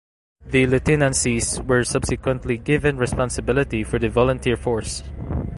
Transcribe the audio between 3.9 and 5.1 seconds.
the Volunteer Force.